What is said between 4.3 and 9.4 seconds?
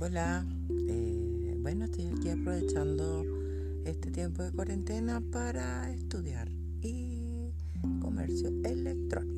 de cuarentena para estudiar y comercio electrónico.